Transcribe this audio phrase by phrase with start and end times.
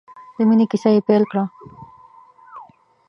[0.35, 1.43] د مینې کیسه یې پیل کړه.